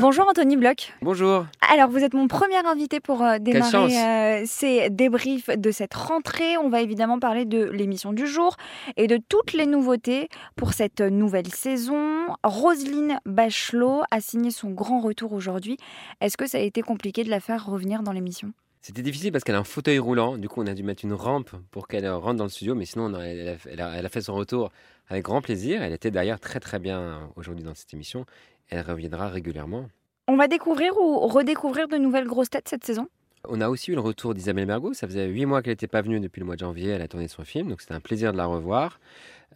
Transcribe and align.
Bonjour 0.00 0.28
Anthony 0.28 0.56
Bloch. 0.56 0.94
Bonjour. 1.02 1.46
Alors 1.72 1.90
vous 1.90 2.04
êtes 2.04 2.14
mon 2.14 2.28
premier 2.28 2.64
invité 2.64 3.00
pour 3.00 3.20
euh, 3.24 3.38
démarrer 3.40 3.98
euh, 3.98 4.44
ces 4.46 4.90
débriefs 4.90 5.50
de 5.50 5.72
cette 5.72 5.92
rentrée. 5.92 6.56
On 6.56 6.68
va 6.68 6.82
évidemment 6.82 7.18
parler 7.18 7.44
de 7.44 7.64
l'émission 7.64 8.12
du 8.12 8.28
jour 8.28 8.56
et 8.96 9.08
de 9.08 9.18
toutes 9.28 9.54
les 9.54 9.66
nouveautés 9.66 10.28
pour 10.54 10.72
cette 10.72 11.00
nouvelle 11.00 11.48
saison. 11.48 12.28
Roselyne 12.44 13.18
Bachelot 13.26 14.02
a 14.12 14.20
signé 14.20 14.52
son 14.52 14.70
grand 14.70 15.00
retour 15.00 15.32
aujourd'hui. 15.32 15.76
Est-ce 16.20 16.36
que 16.36 16.46
ça 16.46 16.58
a 16.58 16.60
été 16.60 16.80
compliqué 16.80 17.24
de 17.24 17.30
la 17.30 17.40
faire 17.40 17.66
revenir 17.66 18.04
dans 18.04 18.12
l'émission? 18.12 18.52
C'était 18.88 19.02
difficile 19.02 19.32
parce 19.32 19.44
qu'elle 19.44 19.54
a 19.54 19.58
un 19.58 19.64
fauteuil 19.64 19.98
roulant. 19.98 20.38
Du 20.38 20.48
coup, 20.48 20.62
on 20.62 20.66
a 20.66 20.72
dû 20.72 20.82
mettre 20.82 21.04
une 21.04 21.12
rampe 21.12 21.50
pour 21.72 21.88
qu'elle 21.88 22.08
rentre 22.08 22.36
dans 22.36 22.44
le 22.44 22.48
studio. 22.48 22.74
Mais 22.74 22.86
sinon, 22.86 23.04
on 23.10 23.14
a- 23.16 23.22
elle, 23.22 23.48
a, 23.50 23.56
elle 23.70 23.80
a- 23.82 23.92
elle 23.98 24.06
a 24.06 24.08
fait 24.08 24.22
son 24.22 24.34
retour 24.34 24.72
avec 25.08 25.24
grand 25.24 25.42
plaisir. 25.42 25.82
Elle 25.82 25.92
était 25.92 26.10
d'ailleurs 26.10 26.40
très 26.40 26.58
très 26.58 26.78
bien 26.78 27.28
aujourd'hui 27.36 27.62
dans 27.62 27.74
cette 27.74 27.92
émission. 27.92 28.24
Elle 28.70 28.80
reviendra 28.80 29.28
régulièrement. 29.28 29.90
On 30.26 30.36
va 30.38 30.48
découvrir 30.48 30.94
ou 30.98 31.18
redécouvrir 31.26 31.86
de 31.86 31.98
nouvelles 31.98 32.26
grosses 32.26 32.48
têtes 32.48 32.66
cette 32.66 32.82
saison? 32.86 33.08
On 33.46 33.60
a 33.60 33.68
aussi 33.68 33.90
eu 33.90 33.94
le 33.94 34.00
retour 34.00 34.32
d'Isabelle 34.32 34.64
Mergo. 34.64 34.94
Ça 34.94 35.06
faisait 35.06 35.26
huit 35.26 35.44
mois 35.44 35.60
qu'elle 35.60 35.72
n'était 35.72 35.86
pas 35.86 36.00
venue 36.00 36.18
depuis 36.18 36.40
le 36.40 36.46
mois 36.46 36.54
de 36.54 36.60
janvier. 36.60 36.88
Elle 36.88 37.02
a 37.02 37.08
tourné 37.08 37.28
son 37.28 37.44
film, 37.44 37.68
donc 37.68 37.82
c'était 37.82 37.92
un 37.92 38.00
plaisir 38.00 38.32
de 38.32 38.38
la 38.38 38.46
revoir. 38.46 39.00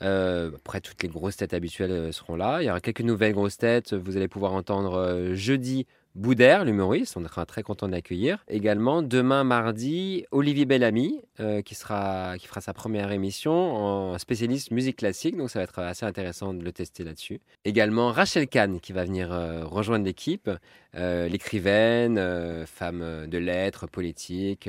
Euh, 0.02 0.50
après, 0.56 0.82
toutes 0.82 1.02
les 1.02 1.08
grosses 1.08 1.38
têtes 1.38 1.54
habituelles 1.54 1.90
euh, 1.90 2.12
seront 2.12 2.36
là. 2.36 2.60
Il 2.60 2.66
y 2.66 2.70
aura 2.70 2.82
quelques 2.82 3.00
nouvelles 3.00 3.32
grosses 3.32 3.56
têtes. 3.56 3.94
Vous 3.94 4.18
allez 4.18 4.28
pouvoir 4.28 4.52
entendre 4.52 4.94
euh, 4.98 5.34
jeudi 5.34 5.86
Boudère, 6.14 6.66
l'humoriste. 6.66 7.16
On 7.16 7.26
sera 7.26 7.46
très 7.46 7.62
content 7.62 7.86
de 7.86 7.92
l'accueillir. 7.92 8.44
Également, 8.48 9.02
demain, 9.02 9.44
mardi, 9.44 10.26
Olivier 10.30 10.66
Bellamy, 10.66 11.22
euh, 11.40 11.62
qui, 11.62 11.74
sera, 11.74 12.36
qui 12.38 12.46
fera 12.46 12.60
sa 12.60 12.74
première 12.74 13.12
émission 13.12 13.52
en 13.52 14.18
spécialiste 14.18 14.72
musique 14.72 14.96
classique. 14.96 15.38
Donc, 15.38 15.48
ça 15.48 15.58
va 15.58 15.62
être 15.64 15.78
assez 15.78 16.04
intéressant 16.04 16.52
de 16.52 16.62
le 16.62 16.70
tester 16.70 17.02
là-dessus. 17.02 17.40
Également, 17.64 18.12
Rachel 18.12 18.46
Kahn, 18.46 18.78
qui 18.78 18.92
va 18.92 19.04
venir 19.04 19.32
euh, 19.32 19.64
rejoindre 19.64 20.04
l'équipe. 20.04 20.50
Euh, 20.96 21.28
l'écrivaine, 21.28 22.20
femme 22.66 23.26
de 23.26 23.38
lettres, 23.38 23.86
politique, 23.86 24.68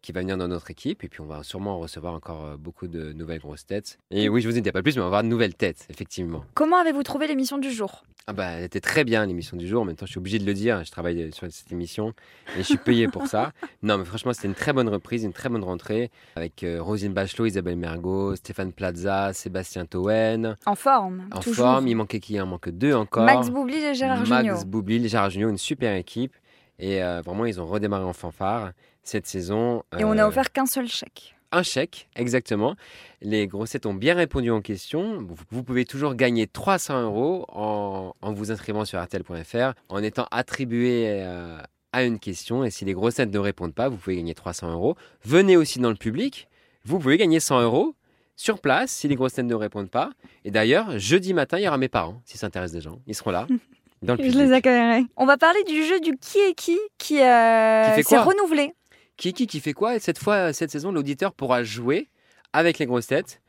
qui 0.00 0.12
va 0.12 0.20
venir 0.20 0.38
dans 0.38 0.48
notre 0.48 0.70
équipe. 0.70 1.04
Et 1.04 1.08
puis 1.08 1.20
on 1.20 1.26
va 1.26 1.42
sûrement 1.42 1.78
recevoir 1.78 2.14
encore 2.14 2.56
beaucoup 2.56 2.88
de 2.88 3.12
nouvelles 3.12 3.40
grosses 3.40 3.66
têtes. 3.66 3.98
Et 4.10 4.30
oui, 4.30 4.40
je 4.40 4.48
vous 4.48 4.56
en 4.56 4.60
dis 4.62 4.72
pas 4.72 4.82
plus, 4.82 4.96
mais 4.96 5.02
on 5.02 5.04
va 5.04 5.08
avoir 5.08 5.22
de 5.22 5.28
nouvelles 5.28 5.54
têtes, 5.54 5.86
effectivement. 5.90 6.44
Comment 6.54 6.78
avez-vous 6.78 7.02
trouvé 7.02 7.26
l'émission 7.26 7.58
du 7.58 7.70
jour? 7.70 8.04
Ah 8.28 8.32
bah, 8.32 8.50
elle 8.50 8.64
était 8.64 8.80
très 8.80 9.02
bien 9.02 9.26
l'émission 9.26 9.56
du 9.56 9.66
jour. 9.66 9.82
En 9.82 9.84
même 9.84 9.96
temps, 9.96 10.06
je 10.06 10.12
suis 10.12 10.18
obligé 10.18 10.38
de 10.38 10.44
le 10.46 10.54
dire. 10.54 10.84
Je 10.84 10.90
travaille 10.92 11.32
sur 11.32 11.50
cette 11.50 11.72
émission 11.72 12.14
et 12.54 12.58
je 12.58 12.62
suis 12.62 12.76
payé 12.76 13.08
pour 13.08 13.26
ça. 13.26 13.52
Non, 13.82 13.98
mais 13.98 14.04
franchement, 14.04 14.32
c'était 14.32 14.46
une 14.46 14.54
très 14.54 14.72
bonne 14.72 14.88
reprise, 14.88 15.24
une 15.24 15.32
très 15.32 15.48
bonne 15.48 15.64
rentrée 15.64 16.10
avec 16.36 16.62
euh, 16.62 16.80
Rosine 16.80 17.12
Bachelot, 17.12 17.46
Isabelle 17.46 17.76
Mergo, 17.76 18.36
Stéphane 18.36 18.72
Plaza, 18.72 19.32
Sébastien 19.32 19.86
Toen. 19.86 20.56
En 20.66 20.74
forme 20.76 21.24
En 21.32 21.40
toujours. 21.40 21.66
forme, 21.66 21.88
il 21.88 21.96
manquait 21.96 22.20
qui 22.20 22.34
Il 22.34 22.40
en 22.40 22.46
manque 22.46 22.68
deux 22.68 22.94
encore. 22.94 23.24
Max 23.24 23.50
Boublil 23.50 23.82
et 23.82 23.94
Gérard 23.94 24.24
Max 24.26 24.46
Jugnot. 24.46 24.64
Boublil, 24.66 25.08
Gérard 25.08 25.30
Jugnot, 25.30 25.48
une 25.50 25.58
super 25.58 25.94
équipe. 25.96 26.32
Et 26.78 27.02
euh, 27.02 27.22
vraiment, 27.22 27.44
ils 27.44 27.60
ont 27.60 27.66
redémarré 27.66 28.04
en 28.04 28.12
fanfare 28.12 28.70
cette 29.02 29.26
saison. 29.26 29.82
Et 29.98 30.04
on 30.04 30.14
n'a 30.14 30.24
Euh, 30.24 30.28
offert 30.28 30.52
qu'un 30.52 30.66
seul 30.66 30.86
chèque. 30.86 31.34
Un 31.52 31.62
chèque, 31.62 32.08
exactement. 32.16 32.74
Les 33.20 33.46
grossettes 33.46 33.86
ont 33.86 33.94
bien 33.94 34.14
répondu 34.14 34.50
aux 34.50 34.60
questions. 34.60 35.24
Vous, 35.50 35.62
pouvez 35.62 35.84
toujours 35.84 36.14
gagner 36.14 36.46
300 36.46 37.02
euros 37.02 37.44
en, 37.48 38.14
en 38.20 38.32
vous 38.32 38.50
inscrivant 38.50 38.84
sur 38.84 39.02
RTL.fr, 39.02 39.72
en 39.88 40.02
étant 40.02 40.26
attribué 40.30 41.06
euh, 41.08 41.58
à 41.92 42.04
une 42.04 42.18
question. 42.18 42.64
Et 42.64 42.70
si 42.70 42.84
les 42.84 42.94
grossettes 42.94 43.32
ne 43.32 43.38
répondent 43.38 43.74
pas, 43.74 43.88
vous 43.88 43.96
pouvez 43.96 44.16
gagner 44.16 44.34
300 44.34 44.72
euros. 44.72 44.96
Venez 45.24 45.56
aussi 45.56 45.78
dans 45.78 45.90
le 45.90 45.96
public. 45.96 46.48
Vous 46.84 46.98
pouvez 46.98 47.16
gagner 47.18 47.38
100 47.38 47.60
euros 47.62 47.94
sur 48.34 48.58
place 48.60 48.90
si 48.90 49.06
les 49.08 49.14
grossettes 49.14 49.46
ne 49.46 49.54
répondent 49.54 49.90
pas. 49.90 50.10
Et 50.44 50.50
d'ailleurs, 50.50 50.98
jeudi 50.98 51.32
matin, 51.34 51.58
il 51.58 51.64
y 51.64 51.68
aura 51.68 51.78
mes 51.78 51.88
parents, 51.88 52.20
si 52.24 52.38
ça 52.38 52.46
intéresse 52.48 52.72
des 52.72 52.80
gens. 52.80 52.98
Ils 53.06 53.14
seront 53.14 53.30
là, 53.30 53.46
dans 54.02 54.14
le 54.14 54.18
Je 54.24 54.30
public. 54.30 54.46
les 54.48 54.52
accueillerai. 54.52 55.04
On 55.16 55.26
va 55.26 55.36
parler 55.36 55.62
du 55.64 55.84
jeu 55.84 56.00
du 56.00 56.16
qui 56.16 56.38
est 56.38 56.54
qui 56.54 56.78
qui, 56.98 57.20
euh, 57.22 57.94
Qui 57.94 58.02
s'est 58.02 58.18
renouvelé. 58.18 58.72
Qui, 59.22 59.32
qui, 59.32 59.46
qui 59.46 59.60
fait 59.60 59.72
quoi 59.72 59.94
Et 59.94 60.00
Cette 60.00 60.18
fois, 60.18 60.52
cette 60.52 60.72
saison, 60.72 60.90
l'auditeur 60.90 61.32
pourra 61.32 61.62
jouer 61.62 62.08
avec 62.52 62.80
les 62.80 62.86
grosses 62.86 63.06
têtes. 63.06 63.40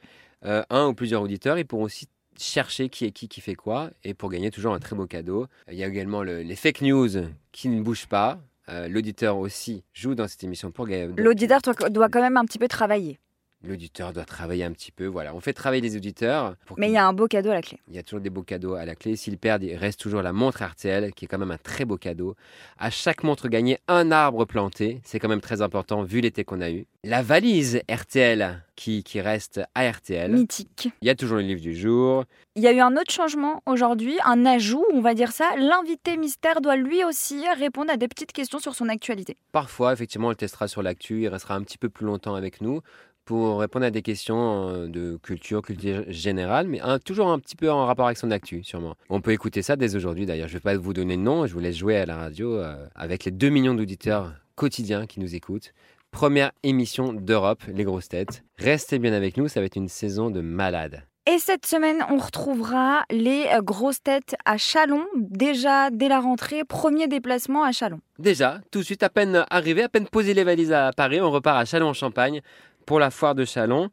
Euh, 0.46 0.62
un 0.70 0.86
ou 0.86 0.94
plusieurs 0.94 1.24
auditeurs, 1.24 1.58
ils 1.58 1.66
pourront 1.66 1.86
aussi 1.86 2.08
chercher 2.38 2.90
qui 2.90 3.06
est 3.06 3.12
qui 3.12 3.28
qui 3.28 3.42
fait 3.42 3.56
quoi 3.56 3.90
et 4.04 4.14
pour 4.14 4.30
gagner 4.30 4.52
toujours 4.52 4.76
un 4.76 4.80
très 4.80 4.96
beau 4.96 5.08
cadeau. 5.08 5.48
Il 5.72 5.74
y 5.76 5.84
a 5.84 5.88
également 5.88 6.22
le- 6.22 6.44
les 6.44 6.56
fake 6.56 6.82
news 6.82 7.10
qui 7.52 7.70
ne 7.70 7.82
bougent 7.82 8.06
pas. 8.06 8.40
Euh, 8.70 8.88
L'auditeur 8.88 9.40
aussi 9.40 9.84
joue 9.94 10.14
dans 10.14 10.28
cette 10.28 10.44
émission 10.44 10.70
pour 10.70 10.86
gagner. 10.86 11.12
L'auditeur 11.18 11.60
doit 11.90 12.08
quand 12.10 12.22
même 12.22 12.38
un 12.38 12.46
petit 12.46 12.60
peu 12.60 12.68
travailler. 12.68 13.18
L'auditeur 13.66 14.12
doit 14.12 14.26
travailler 14.26 14.66
un 14.66 14.72
petit 14.72 14.92
peu. 14.92 15.06
Voilà, 15.06 15.34
on 15.34 15.40
fait 15.40 15.54
travailler 15.54 15.82
les 15.82 15.96
auditeurs. 15.96 16.56
Pour 16.66 16.78
Mais 16.78 16.90
il 16.90 16.94
y 16.94 16.98
a 16.98 17.08
un 17.08 17.14
beau 17.14 17.28
cadeau 17.28 17.50
à 17.52 17.54
la 17.54 17.62
clé. 17.62 17.80
Il 17.88 17.96
y 17.96 17.98
a 17.98 18.04
toujours 18.04 18.20
des 18.20 18.30
beaux 18.30 18.44
cadeaux 18.44 18.74
à 18.74 18.86
la 18.86 18.96
clé. 18.96 19.16
S'ils 19.16 19.38
perdent, 19.38 19.64
il 19.64 19.76
reste 19.76 20.02
toujours 20.02 20.22
la 20.22 20.34
montre 20.34 20.64
RTL, 20.64 21.14
qui 21.14 21.26
est 21.26 21.28
quand 21.30 21.38
même 21.38 21.52
un 21.52 21.58
très 21.58 21.86
beau 21.86 21.98
cadeau. 21.98 22.36
À 22.78 22.90
chaque 22.90 23.24
montre 23.24 23.48
gagnée, 23.48 23.78
un 23.88 24.12
arbre 24.12 24.44
planté. 24.44 25.00
C'est 25.06 25.18
quand 25.18 25.30
même 25.30 25.42
très 25.42 25.62
important 25.62 26.04
vu 26.04 26.20
l'été 26.20 26.44
qu'on 26.44 26.60
a 26.60 26.72
eu. 26.72 26.86
La 27.06 27.22
valise 27.22 27.82
RTL, 27.90 28.64
qui, 28.76 29.04
qui 29.04 29.22
reste 29.22 29.62
à 29.76 29.90
RTL. 29.90 30.32
Mythique. 30.32 30.90
Il 31.02 31.08
y 31.08 31.10
a 31.10 31.16
toujours 31.16 31.38
le 31.38 31.44
livre 31.44 31.62
du 31.62 31.76
jour. 31.76 32.26
Il 32.56 32.64
y 32.64 32.68
a 32.68 32.72
eu 32.72 32.80
un 32.80 32.96
autre 32.98 33.12
changement 33.12 33.64
aujourd'hui, 33.66 34.18
un 34.26 34.46
ajout, 34.46 34.86
on 34.94 35.02
va 35.02 35.14
dire 35.14 35.32
ça. 35.32 35.56
L'invité 35.58 36.18
mystère 36.18 36.62
doit 36.62 36.76
lui 36.76 37.04
aussi 37.04 37.44
répondre 37.58 37.92
à 37.92 37.98
des 37.98 38.08
petites 38.08 38.32
questions 38.32 38.60
sur 38.60 38.76
son 38.76 38.90
actualité. 38.90 39.38
Parfois, 39.52 39.94
effectivement, 39.94 40.28
on 40.28 40.32
le 40.32 40.36
testera 40.36 40.68
sur 40.68 40.84
l'actu. 40.84 41.24
Il 41.24 41.28
restera 41.30 41.56
un 41.56 41.64
petit 41.64 41.78
peu 41.78 41.90
plus 41.90 42.06
longtemps 42.06 42.36
avec 42.36 42.62
nous 42.62 42.82
pour 43.26 43.60
répondre 43.60 43.86
à 43.86 43.92
des 43.92 44.02
questions 44.02 44.70
euh, 44.70 44.88
de 44.88 45.18
culture, 45.22 45.62
culture 45.62 46.04
générale, 46.08 46.68
mais 46.68 46.82
un- 46.82 47.00
toujours 47.00 47.30
un 47.30 47.40
petit 47.40 47.56
peu 47.56 47.72
en 47.72 47.86
rapport 47.86 48.06
avec 48.06 48.18
son 48.18 48.32
actu, 48.32 48.64
sûrement. 48.64 48.96
On 49.10 49.22
peut 49.22 49.32
écouter 49.32 49.62
ça 49.62 49.76
dès 49.76 49.96
aujourd'hui, 49.96 50.26
d'ailleurs. 50.26 50.48
Je 50.48 50.54
ne 50.54 50.60
vais 50.60 50.64
pas 50.64 50.78
vous 50.78 50.94
donner 50.94 51.16
le 51.16 51.22
nom, 51.24 51.46
je 51.48 51.54
vous 51.54 51.60
laisse 51.60 51.78
jouer 51.78 51.98
à 51.98 52.06
la 52.06 52.18
radio 52.18 52.54
euh, 52.56 52.86
avec 52.96 53.26
les 53.26 53.32
2 53.32 53.50
millions 53.50 53.74
d'auditeurs 53.76 54.34
quotidiens 54.56 55.06
qui 55.06 55.20
nous 55.20 55.36
écoutent. 55.36 55.74
Première 56.12 56.52
émission 56.62 57.12
d'Europe, 57.14 57.64
les 57.68 57.84
grosses 57.84 58.10
têtes. 58.10 58.44
Restez 58.60 59.00
bien 59.00 59.14
avec 59.14 59.36
nous, 59.38 59.48
ça 59.48 59.60
va 59.62 59.66
être 59.66 59.78
une 59.78 59.88
saison 59.90 60.30
de 60.30 60.42
malades. 60.42 61.04
Et 61.26 61.40
cette 61.40 61.66
semaine, 61.66 62.04
on 62.10 62.18
retrouvera 62.18 63.04
les 63.10 63.46
euh, 63.54 63.62
grosses 63.62 64.04
têtes 64.04 64.36
à 64.44 64.58
Chalon. 64.58 65.06
Déjà, 65.16 65.90
dès 65.90 66.10
la 66.10 66.20
rentrée, 66.20 66.66
premier 66.66 67.08
déplacement 67.08 67.64
à 67.64 67.72
Chalon. 67.72 68.02
Déjà, 68.20 68.60
tout 68.72 68.80
de 68.80 68.84
suite, 68.84 69.04
à 69.04 69.10
peine 69.10 69.46
arrivé, 69.50 69.84
à 69.84 69.90
peine 69.90 70.06
posé 70.06 70.34
les 70.34 70.44
valises 70.44 70.74
à 70.74 70.92
Paris, 70.92 71.22
on 71.22 71.32
repart 71.32 71.58
à 71.58 71.64
Chalon-en-Champagne 71.66 72.42
pour 72.86 73.00
la 73.00 73.12
foire 73.12 73.36
de 73.36 73.46
Chalon. 73.46 73.90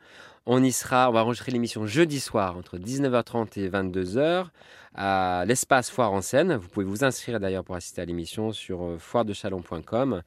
On 0.47 0.62
y 0.62 0.73
sera, 0.73 1.11
on 1.11 1.12
va 1.12 1.23
enregistrer 1.23 1.53
l'émission 1.53 1.87
jeudi 1.87 2.19
soir 2.19 2.56
entre 2.56 2.78
19h30 2.78 3.61
et 3.61 3.69
22h 3.69 4.47
à 4.95 5.45
l'espace 5.47 5.91
Foire 5.91 6.12
en 6.12 6.23
Seine. 6.23 6.56
Vous 6.56 6.69
pouvez 6.69 6.87
vous 6.87 7.05
inscrire 7.05 7.41
d'ailleurs 7.41 7.65
pour 7.65 7.77
assister 7.77 8.03
à 8.03 8.05
l'émission 8.05 8.53
sur 8.53 8.83
euh, 8.83 8.99
foiredechalon.com. 8.99 10.23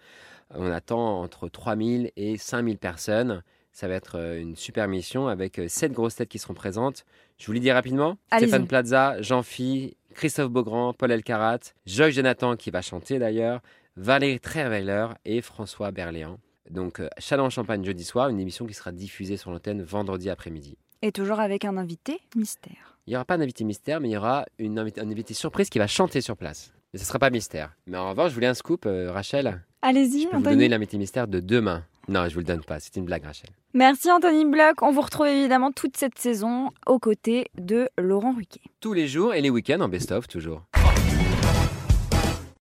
On 0.56 0.72
attend 0.72 1.22
entre 1.22 1.50
3000 1.50 2.12
et 2.16 2.38
5000 2.38 2.78
personnes. 2.78 3.44
Ça 3.72 3.88
va 3.88 3.96
être 3.96 4.20
euh, 4.20 4.40
une 4.40 4.56
super 4.56 4.88
mission 4.88 5.28
avec 5.28 5.60
euh, 5.60 5.68
sept 5.68 5.92
grosses 5.92 6.16
têtes 6.16 6.30
qui 6.30 6.40
seront 6.40 6.54
présentes. 6.54 7.06
Je 7.40 7.48
vous 7.48 7.54
les 7.54 7.60
dis 7.60 7.72
rapidement. 7.72 8.18
Stéphane 8.36 8.68
Plaza, 8.68 9.20
Jean-Phi, 9.22 9.98
Christophe 10.14 10.52
Beaugrand, 10.52 10.94
Paul 10.94 11.12
Elkarat, 11.12 11.60
Joy 11.88 12.12
Jonathan 12.12 12.56
qui 12.56 12.70
va 12.70 12.82
chanter 12.82 13.18
d'ailleurs, 13.18 13.62
Valérie 13.98 14.40
Trierweiler 14.40 15.08
et 15.26 15.42
François 15.42 15.92
Berléand. 15.92 16.38
Donc 16.70 17.00
euh, 17.00 17.08
Chalon-Champagne 17.18 17.84
jeudi 17.84 18.04
soir, 18.04 18.30
une 18.30 18.40
émission 18.40 18.66
qui 18.66 18.74
sera 18.74 18.92
diffusée 18.92 19.38
sur 19.38 19.52
l'antenne 19.52 19.82
vendredi 19.84 20.30
après-midi. 20.30 20.78
Et 21.02 21.12
toujours 21.12 21.40
avec 21.40 21.66
un 21.66 21.76
invité 21.78 22.20
mystère. 22.36 22.98
Il 23.06 23.12
n'y 23.12 23.16
aura 23.18 23.26
pas 23.26 23.38
d'invité 23.38 23.64
mystère, 23.66 24.00
mais 24.00 24.10
il 24.10 24.14
y 24.14 24.18
aura 24.18 24.46
une 24.58 24.80
invité, 24.80 25.02
un 25.02 25.10
invité 25.12 25.34
surprise 25.34 25.70
qui 25.70 25.78
va 25.80 25.88
chanter 25.88 26.22
sur 26.22 26.38
place. 26.38 26.72
Mais 26.94 27.00
ce 27.00 27.04
ne 27.04 27.08
sera 27.08 27.20
pas 27.20 27.30
mystère. 27.30 27.76
Mais 27.88 27.98
en 27.98 28.10
revanche, 28.10 28.30
je 28.30 28.36
voulais 28.36 28.48
un 28.48 28.54
scoop, 28.54 28.86
euh, 28.86 29.12
Rachel. 29.12 29.62
Allez-y, 29.82 30.22
Je 30.22 30.28
peux 30.28 30.38
vous 30.38 30.42
Anthony. 30.42 30.56
donner 30.56 30.70
l'invité 30.70 30.98
mystère 30.98 31.28
de 31.28 31.40
demain. 31.42 31.84
Non, 32.08 32.28
je 32.30 32.34
vous 32.34 32.40
le 32.40 32.46
donne 32.46 32.64
pas. 32.64 32.80
C'est 32.80 32.96
une 32.96 33.06
blague, 33.06 33.24
Rachel. 33.26 33.50
Merci 33.74 34.12
Anthony 34.12 34.46
Bloch. 34.46 34.82
On 34.82 34.92
vous 34.92 35.02
retrouve 35.02 35.28
évidemment 35.28 35.72
toute 35.72 35.98
cette 35.98 36.18
saison 36.20 36.70
aux 36.86 37.00
côtés 37.00 37.48
de 37.58 37.90
Laurent 37.98 38.34
Ruquier. 38.34 38.62
Tous 38.80 38.94
les 38.94 39.08
jours 39.08 39.34
et 39.34 39.42
les 39.42 39.50
week-ends 39.50 39.80
en 39.82 39.90
best-of 39.90 40.28
toujours. 40.28 40.64